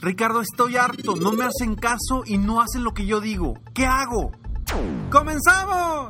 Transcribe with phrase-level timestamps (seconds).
[0.00, 1.16] Ricardo, estoy harto.
[1.16, 3.54] No me hacen caso y no hacen lo que yo digo.
[3.74, 4.32] ¿Qué hago?
[5.10, 6.08] ¡Comenzamos!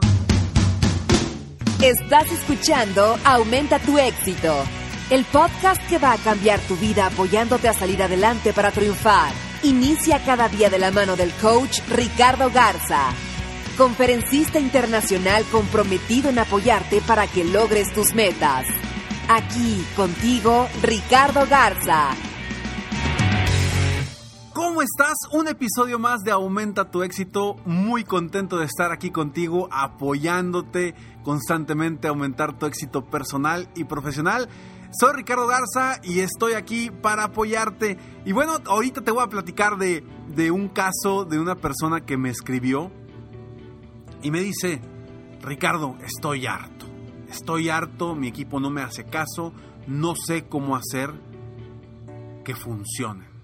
[1.83, 4.55] Estás escuchando Aumenta tu éxito,
[5.11, 9.33] el podcast que va a cambiar tu vida apoyándote a salir adelante para triunfar.
[9.63, 13.11] Inicia cada día de la mano del coach Ricardo Garza,
[13.77, 18.67] conferencista internacional comprometido en apoyarte para que logres tus metas.
[19.29, 22.11] Aquí contigo, Ricardo Garza.
[24.77, 25.17] ¿Cómo estás?
[25.33, 27.57] Un episodio más de Aumenta tu éxito.
[27.65, 34.51] Muy contento de estar aquí contigo, apoyándote constantemente a aumentar tu éxito personal y profesional.
[34.93, 37.97] Soy Ricardo Garza y estoy aquí para apoyarte.
[38.27, 40.05] Y bueno, ahorita te voy a platicar de,
[40.35, 42.93] de un caso de una persona que me escribió
[44.23, 44.83] y me dice,
[45.41, 46.85] Ricardo, estoy harto.
[47.31, 49.55] Estoy harto, mi equipo no me hace caso,
[49.87, 51.15] no sé cómo hacer
[52.45, 53.36] que funcione.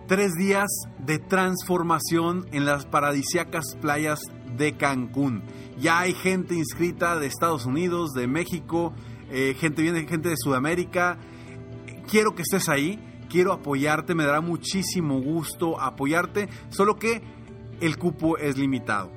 [0.06, 0.68] Tres días
[1.04, 4.20] de transformación en las paradisiacas playas
[4.56, 5.42] de Cancún.
[5.78, 8.94] Ya hay gente inscrita de Estados Unidos, de México,
[9.30, 11.18] eh, gente viene gente de Sudamérica.
[12.08, 17.20] Quiero que estés ahí, quiero apoyarte, me dará muchísimo gusto apoyarte, solo que
[17.80, 19.12] el cupo es limitado.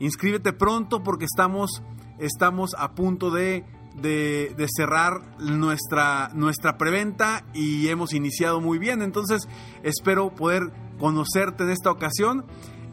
[0.00, 1.80] Inscríbete pronto porque estamos
[2.18, 3.64] estamos a punto de,
[3.94, 9.02] de, cerrar nuestra, nuestra preventa y hemos iniciado muy bien.
[9.02, 9.46] Entonces
[9.82, 12.46] espero poder conocerte en esta ocasión,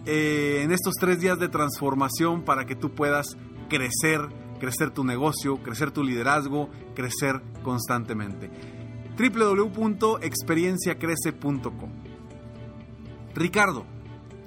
[0.05, 3.37] eh, en estos tres días de transformación para que tú puedas
[3.69, 4.21] crecer,
[4.59, 8.49] crecer tu negocio, crecer tu liderazgo, crecer constantemente.
[9.17, 11.91] www.experienciacrece.com
[13.33, 13.85] Ricardo,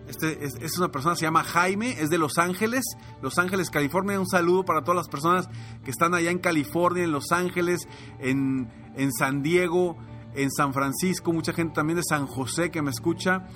[0.09, 2.85] este es, una persona, se llama Jaime, es de Los Ángeles,
[3.23, 4.21] Los Ángeles, California.
[4.21, 5.49] Un saludo para todas las personas
[5.85, 7.89] que están allá en California, en Los Ángeles,
[8.19, 9.97] en, en San Diego,
[10.35, 13.47] en San Francisco, mucha gente también de San José que me escucha,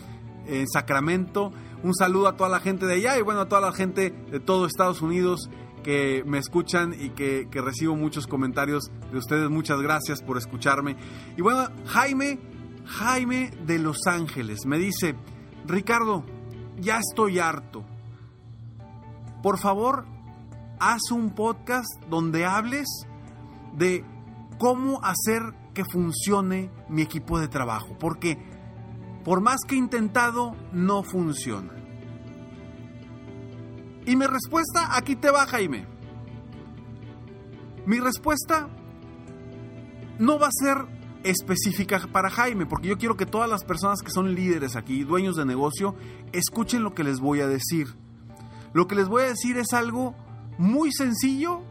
[0.47, 1.53] en Sacramento.
[1.83, 4.41] Un saludo a toda la gente de allá y bueno, a toda la gente de
[4.41, 5.51] todo Estados Unidos
[5.83, 9.51] que me escuchan y que, que recibo muchos comentarios de ustedes.
[9.51, 10.97] Muchas gracias por escucharme.
[11.37, 12.39] Y bueno, Jaime,
[12.87, 15.15] Jaime de Los Ángeles, me dice,
[15.67, 16.25] Ricardo,
[16.81, 17.85] ya estoy harto.
[19.43, 20.07] Por favor,
[20.81, 22.89] haz un podcast donde hables
[23.77, 24.05] de
[24.59, 25.43] cómo hacer
[25.75, 28.39] que funcione mi equipo de trabajo, porque
[29.25, 31.73] por más que he intentado, no funciona.
[34.07, 35.87] Y mi respuesta, aquí te va, Jaime.
[37.85, 38.69] Mi respuesta
[40.19, 44.11] no va a ser específica para Jaime, porque yo quiero que todas las personas que
[44.11, 45.95] son líderes aquí, dueños de negocio,
[46.33, 47.89] escuchen lo que les voy a decir.
[48.73, 50.15] Lo que les voy a decir es algo
[50.59, 51.63] muy sencillo,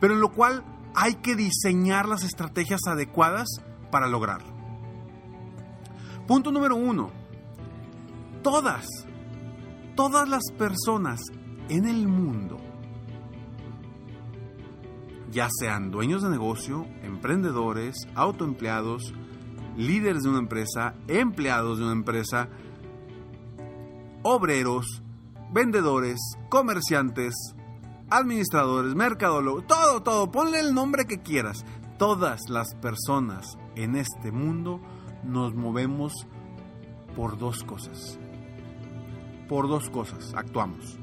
[0.00, 0.64] pero en lo cual
[0.94, 3.48] hay que diseñar las estrategias adecuadas
[3.90, 4.54] para lograrlo.
[6.26, 7.10] Punto número uno.
[8.42, 8.86] Todas,
[9.94, 11.20] todas las personas
[11.68, 12.58] en el mundo
[15.34, 19.12] ya sean dueños de negocio, emprendedores, autoempleados,
[19.76, 22.48] líderes de una empresa, empleados de una empresa,
[24.22, 25.02] obreros,
[25.52, 27.34] vendedores, comerciantes,
[28.10, 31.64] administradores, mercadólogos, todo, todo, ponle el nombre que quieras.
[31.98, 34.80] Todas las personas en este mundo
[35.24, 36.12] nos movemos
[37.16, 38.20] por dos cosas.
[39.48, 40.96] Por dos cosas actuamos.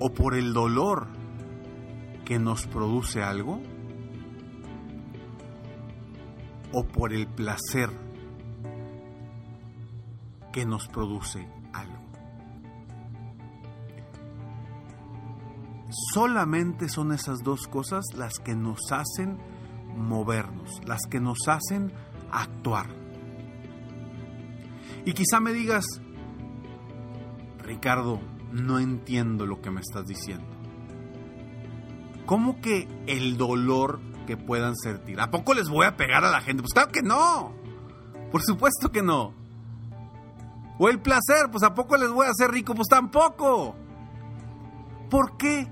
[0.00, 1.06] O por el dolor
[2.24, 3.60] que nos produce algo
[6.72, 7.90] o por el placer
[10.52, 12.00] que nos produce algo.
[16.12, 19.38] Solamente son esas dos cosas las que nos hacen
[19.96, 21.92] movernos, las que nos hacen
[22.30, 22.86] actuar.
[25.04, 25.84] Y quizá me digas,
[27.58, 28.20] Ricardo,
[28.52, 30.46] no entiendo lo que me estás diciendo.
[32.26, 35.20] ¿Cómo que el dolor que puedan sentir?
[35.20, 36.62] ¿A poco les voy a pegar a la gente?
[36.62, 37.52] Pues claro que no.
[38.30, 39.34] Por supuesto que no.
[40.78, 42.74] O el placer, pues ¿a poco les voy a hacer rico?
[42.74, 43.74] Pues tampoco.
[45.10, 45.66] ¿Por qué?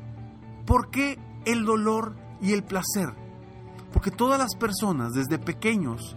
[0.66, 3.14] ¿Por qué el dolor y el placer?
[3.92, 6.16] Porque todas las personas desde pequeños,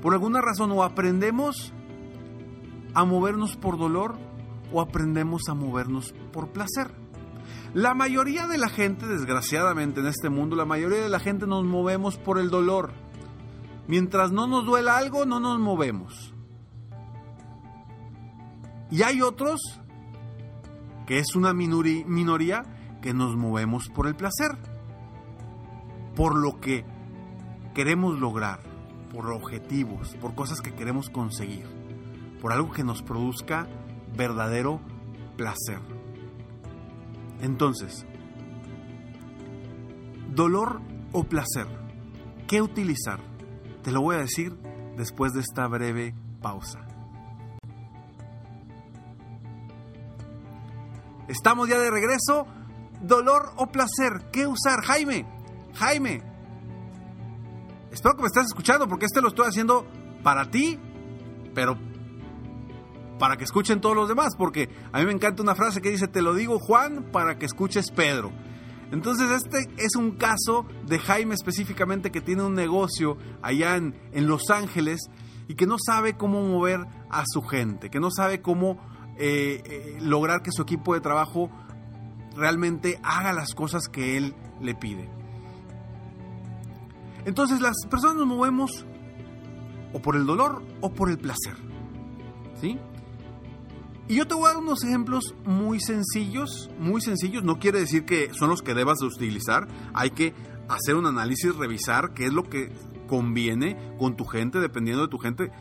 [0.00, 1.72] por alguna razón, o aprendemos
[2.94, 4.18] a movernos por dolor
[4.72, 6.92] o aprendemos a movernos por placer.
[7.74, 11.64] La mayoría de la gente, desgraciadamente en este mundo, la mayoría de la gente nos
[11.64, 12.92] movemos por el dolor.
[13.86, 16.34] Mientras no nos duela algo, no nos movemos.
[18.90, 19.80] Y hay otros,
[21.06, 22.64] que es una minoría,
[23.00, 24.58] que nos movemos por el placer,
[26.16, 26.84] por lo que
[27.72, 28.60] queremos lograr,
[29.12, 31.66] por objetivos, por cosas que queremos conseguir,
[32.42, 33.68] por algo que nos produzca
[34.16, 34.80] verdadero
[35.36, 35.80] placer.
[37.40, 38.06] Entonces,
[40.28, 40.80] dolor
[41.12, 41.66] o placer,
[42.46, 43.20] ¿qué utilizar?
[43.82, 44.56] Te lo voy a decir
[44.96, 46.86] después de esta breve pausa.
[51.28, 52.46] Estamos ya de regreso.
[53.00, 54.82] Dolor o placer, ¿qué usar?
[54.82, 55.24] Jaime,
[55.74, 56.22] Jaime.
[57.90, 59.86] Espero que me estés escuchando porque este lo estoy haciendo
[60.22, 60.78] para ti,
[61.54, 61.78] pero
[63.20, 66.08] para que escuchen todos los demás, porque a mí me encanta una frase que dice,
[66.08, 68.32] te lo digo Juan para que escuches Pedro.
[68.92, 73.94] Entonces este es un caso de Jaime específicamente que tiene un negocio allá en,
[74.26, 75.10] Los Ángeles
[75.48, 76.80] y que no sabe cómo mover
[77.10, 78.80] a su gente, que no sabe cómo
[79.18, 81.50] eh, eh, lograr que su equipo de trabajo
[82.34, 85.10] realmente haga las cosas que él le pide.
[87.26, 88.86] Entonces las personas nos movemos
[89.92, 91.54] o por el dolor o por el placer.
[92.58, 92.78] ¿Sí?
[94.10, 98.04] Y yo te voy a dar unos ejemplos muy sencillos, muy sencillos, no quiere decir
[98.04, 100.34] que son los que debas de utilizar, hay que
[100.68, 102.72] hacer un análisis, revisar qué es lo que
[103.06, 105.52] conviene con tu gente, dependiendo de tu gente,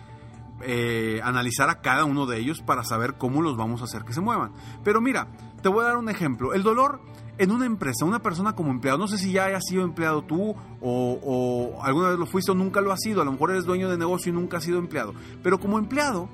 [0.64, 4.14] eh, analizar a cada uno de ellos para saber cómo los vamos a hacer que
[4.14, 4.52] se muevan.
[4.84, 5.28] Pero mira,
[5.62, 6.56] te voy a dar un ejemplo.
[6.56, 7.02] El dolor
[7.38, 10.56] en una empresa, una persona como empleado, no sé si ya hayas sido empleado tú
[10.82, 13.66] o, o, alguna vez lo fuiste o nunca lo has sido, a lo mejor eres
[13.66, 15.14] dueño de negocio y nunca has sido empleado,
[15.44, 16.30] pero como empleado,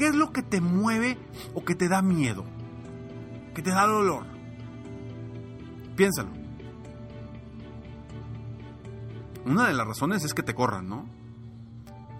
[0.00, 1.18] ¿qué es lo que te mueve
[1.52, 2.46] o que te da miedo?
[3.54, 4.24] Que te da dolor.
[5.94, 6.30] Piénsalo.
[9.44, 11.04] Una de las razones es que te corran, ¿no?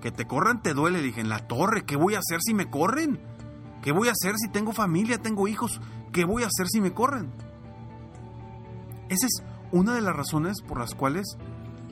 [0.03, 2.69] Que te corran te duele, dije, en la torre, ¿qué voy a hacer si me
[2.69, 3.19] corren?
[3.81, 5.81] ¿Qué voy a hacer si tengo familia, tengo hijos?
[6.13, 7.33] ¿Qué voy a hacer si me corren?
[9.09, 9.43] Esa es
[9.73, 11.39] una de las razones por las cuales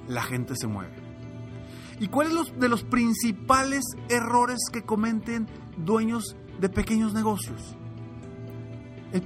[0.06, 0.97] la gente se mueve.
[2.00, 7.76] ¿Y cuáles los, de los principales errores que cometen dueños de pequeños negocios?
[9.12, 9.22] El,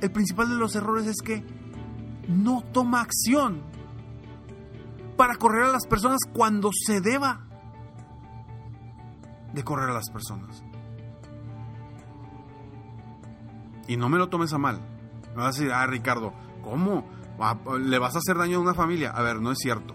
[0.00, 1.44] el principal de los errores es que
[2.28, 3.62] no toma acción
[5.16, 7.46] para correr a las personas cuando se deba
[9.52, 10.64] de correr a las personas.
[13.86, 14.80] Y no me lo tomes a mal.
[15.34, 17.04] Me vas a decir, ah, Ricardo, ¿cómo?
[17.80, 19.10] ¿Le vas a hacer daño a una familia?
[19.10, 19.94] A ver, no es cierto.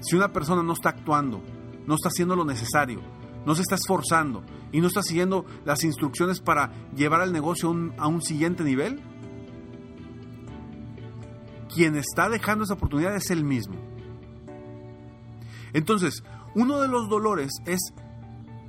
[0.00, 1.42] Si una persona no está actuando,
[1.86, 3.00] no está haciendo lo necesario,
[3.44, 8.06] no se está esforzando y no está siguiendo las instrucciones para llevar al negocio a
[8.06, 9.00] un, siguiente nivel,
[11.74, 13.76] quien está dejando esa oportunidad es él mismo.
[15.72, 16.22] Entonces,
[16.54, 17.80] uno de los dolores es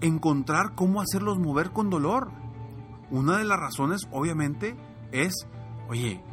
[0.02, 2.32] encontrar cómo hacerlos mover con dolor.
[3.10, 4.76] Una de las razones, obviamente,
[5.12, 5.34] es,
[5.90, 6.24] oye,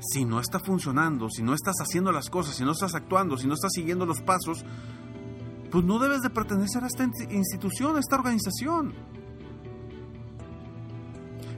[0.00, 3.46] si no está funcionando, si no estás haciendo las cosas, si no estás actuando, si
[3.46, 4.64] no estás siguiendo los pasos,
[5.70, 8.94] pues no debes de pertenecer a esta institución, a esta organización.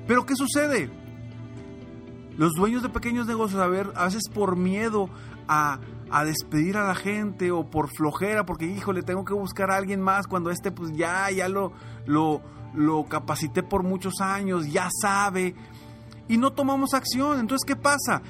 [0.06, 0.90] Pero ¿qué sucede?
[2.36, 5.08] Los dueños de pequeños negocios, a ver, a veces por miedo
[5.48, 5.78] a
[6.12, 10.00] a despedir a la gente o por flojera, porque híjole, tengo que buscar a alguien
[10.02, 11.72] más cuando este pues ya, ya lo,
[12.04, 12.42] lo,
[12.74, 15.54] lo capacité por muchos años, ya sabe,
[16.28, 17.40] y no tomamos acción.
[17.40, 18.22] Entonces, ¿qué pasa?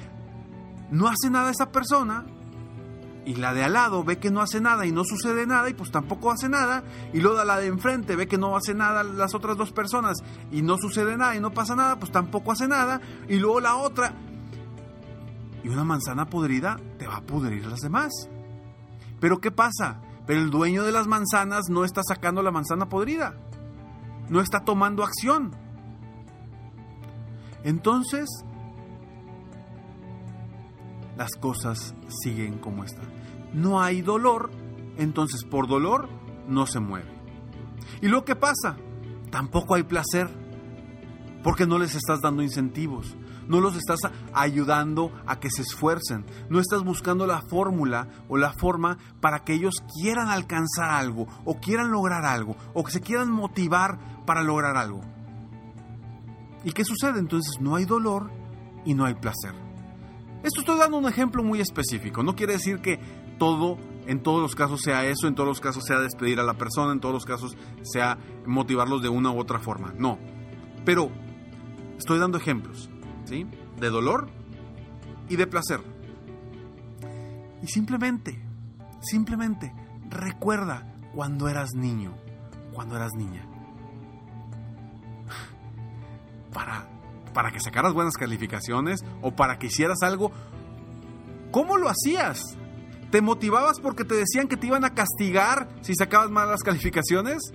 [0.91, 2.25] No hace nada esa persona
[3.25, 5.73] y la de al lado ve que no hace nada y no sucede nada y
[5.73, 6.83] pues tampoco hace nada
[7.13, 10.17] y luego la de enfrente ve que no hace nada las otras dos personas
[10.51, 13.75] y no sucede nada y no pasa nada, pues tampoco hace nada y luego la
[13.75, 14.13] otra
[15.63, 18.11] y una manzana podrida te va a pudrir las demás.
[19.21, 20.01] Pero ¿qué pasa?
[20.27, 23.35] Pero el dueño de las manzanas no está sacando la manzana podrida.
[24.29, 25.62] no está tomando acción.
[27.63, 28.29] Entonces,
[31.17, 31.93] las cosas
[32.23, 33.07] siguen como están.
[33.53, 34.51] No hay dolor,
[34.97, 36.09] entonces por dolor
[36.47, 37.11] no se mueve.
[38.01, 38.77] ¿Y lo que pasa?
[39.29, 40.29] Tampoco hay placer,
[41.43, 43.15] porque no les estás dando incentivos,
[43.47, 43.99] no los estás
[44.33, 49.53] ayudando a que se esfuercen, no estás buscando la fórmula o la forma para que
[49.53, 54.77] ellos quieran alcanzar algo o quieran lograr algo o que se quieran motivar para lograr
[54.77, 55.01] algo.
[56.63, 57.19] ¿Y qué sucede?
[57.19, 58.31] Entonces no hay dolor
[58.85, 59.53] y no hay placer.
[60.43, 62.99] Esto estoy dando un ejemplo muy específico, no quiere decir que
[63.37, 63.77] todo
[64.07, 66.91] en todos los casos sea eso, en todos los casos sea despedir a la persona,
[66.91, 69.93] en todos los casos sea motivarlos de una u otra forma.
[69.97, 70.19] No.
[70.85, 71.09] Pero
[71.97, 72.89] estoy dando ejemplos.
[73.79, 74.29] De dolor
[75.29, 75.79] y de placer.
[77.63, 78.39] Y simplemente,
[79.01, 79.73] simplemente
[80.09, 82.13] recuerda cuando eras niño,
[82.73, 83.47] cuando eras niña.
[87.33, 90.31] Para, que sacaras buenas calificaciones o para que hicieras algo,
[91.51, 92.41] ¿cómo lo hacías?
[93.11, 97.53] ¿Te motivabas porque te decían que te iban a castigar si sacabas malas calificaciones?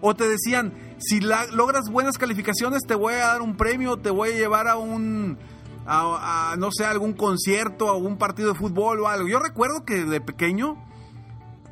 [0.00, 4.30] ¿O te decían, si logras buenas calificaciones te voy a dar un premio, te voy
[4.30, 5.38] a llevar a un,
[5.86, 9.28] no sé, algún concierto, a algún partido de fútbol o algo.
[9.28, 10.76] Yo recuerdo que de pequeño,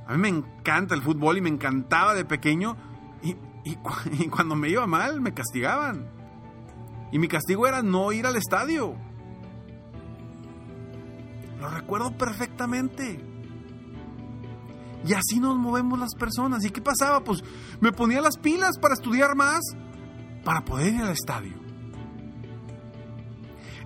[0.07, 2.76] a mí me encanta el fútbol y me encantaba de pequeño
[3.23, 3.76] y
[4.31, 6.13] cuando me iba mal me castigaban.
[7.13, 8.97] Y mi castigo era no ir al estadio.
[11.61, 13.25] Lo recuerdo perfectamente.
[15.07, 16.65] Y así nos movemos las personas.
[16.65, 17.23] ¿Y qué pasaba?
[17.23, 17.43] Pues
[17.81, 19.61] me ponía las pilas para estudiar más,
[20.45, 21.65] para poder ir al estadio.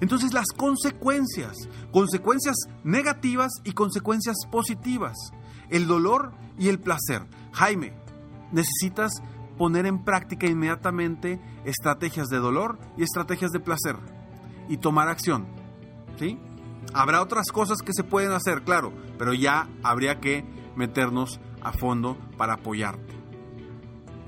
[0.00, 1.56] Entonces las consecuencias,
[1.90, 5.16] consecuencias negativas y consecuencias positivas,
[5.70, 7.26] el dolor y el placer.
[7.52, 7.94] Jaime,
[8.52, 9.12] necesitas
[9.58, 13.96] poner en práctica inmediatamente estrategias de dolor y estrategias de placer
[14.68, 15.46] y tomar acción.
[16.16, 16.38] ¿Sí?
[16.94, 22.16] Habrá otras cosas que se pueden hacer, claro, pero ya habría que meternos a fondo
[22.36, 23.14] para apoyarte.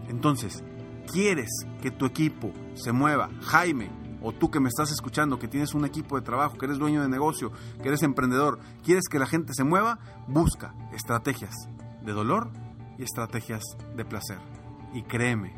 [0.08, 0.62] Entonces,
[1.10, 1.48] ¿quieres
[1.80, 3.30] que tu equipo se mueva?
[3.42, 6.78] Jaime, o tú que me estás escuchando, que tienes un equipo de trabajo, que eres
[6.78, 9.98] dueño de negocio, que eres emprendedor, ¿quieres que la gente se mueva?
[10.26, 11.54] Busca estrategias
[12.02, 12.50] de dolor
[12.98, 13.62] y estrategias
[13.96, 14.59] de placer.
[14.92, 15.52] Y créeme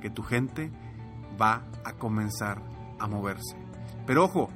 [0.00, 0.70] que tu gente
[1.40, 2.62] va a comenzar
[2.98, 3.56] a moverse.
[4.06, 4.48] Pero ojo,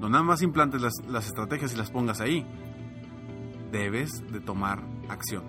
[0.00, 2.46] no nada más implantes las, las estrategias y las pongas ahí.
[3.72, 5.44] Debes de tomar acción.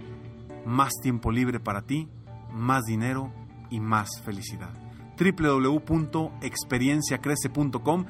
[0.65, 2.09] más tiempo libre para ti,
[2.53, 3.33] más dinero
[3.71, 4.71] y más felicidad.
[5.19, 8.05] www.experienciacrece.com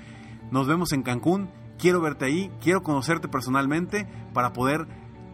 [0.50, 1.48] Nos vemos en Cancún.
[1.78, 4.86] Quiero verte ahí, quiero conocerte personalmente para poder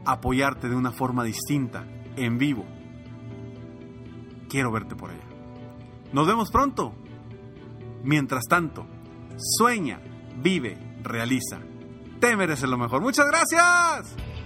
[0.04, 2.64] apoyarte de una forma distinta, en vivo.
[4.48, 5.24] Quiero verte por allá.
[6.12, 6.94] Nos vemos pronto.
[8.04, 8.86] Mientras tanto,
[9.36, 10.00] sueña,
[10.40, 11.58] vive, realiza.
[12.20, 13.02] Te mereces lo mejor.
[13.02, 14.16] Muchas gracias.